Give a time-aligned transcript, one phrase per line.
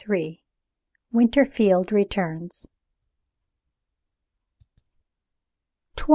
[1.13, 2.65] WINTERFIELD RETURNS.